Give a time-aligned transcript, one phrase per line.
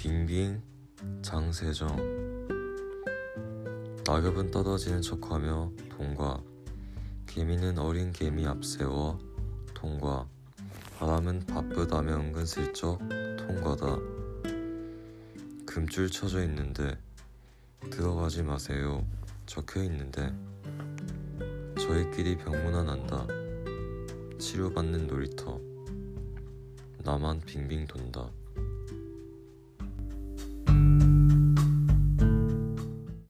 [0.00, 0.62] 빙빙
[1.22, 1.88] 장세정.
[4.06, 6.40] 낙엽은 떨어지는 척하며 동과.
[7.26, 9.18] 개미는 어린 개미 앞세워
[9.74, 10.24] 통과.
[10.98, 13.00] 바람은 바쁘다며 은근슬쩍
[13.38, 13.98] 통과다.
[15.66, 16.96] 금줄 쳐져 있는데
[17.90, 19.04] 들어가지 마세요.
[19.46, 20.32] 적혀 있는데
[21.76, 23.26] 저희끼리 병문안 한다.
[24.38, 25.60] 치료받는 놀이터.
[27.02, 28.30] 나만 빙빙 돈다.